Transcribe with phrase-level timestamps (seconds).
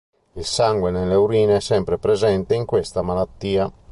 [0.33, 3.71] Il sangue nelle urine è sempre presente in questa malattia.